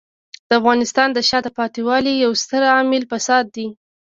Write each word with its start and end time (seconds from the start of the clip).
د 0.47 0.49
افغانستان 0.59 1.07
د 1.13 1.19
شاته 1.29 1.51
پاتې 1.57 1.81
والي 1.87 2.13
یو 2.23 2.31
ستر 2.43 2.61
عامل 2.73 3.03
فساد 3.11 3.45
دی. 3.55 3.67